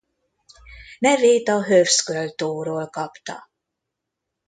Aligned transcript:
Nevét 0.99 1.47
a 1.49 1.63
Hövszgöl-tóról 1.63 2.89
kapta. 2.89 3.49